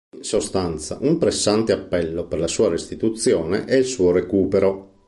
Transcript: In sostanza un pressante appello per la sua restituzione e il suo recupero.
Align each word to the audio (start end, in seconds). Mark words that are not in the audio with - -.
In 0.17 0.23
sostanza 0.23 0.97
un 1.01 1.19
pressante 1.19 1.73
appello 1.73 2.25
per 2.25 2.39
la 2.39 2.47
sua 2.47 2.69
restituzione 2.69 3.67
e 3.67 3.75
il 3.77 3.85
suo 3.85 4.09
recupero. 4.09 4.95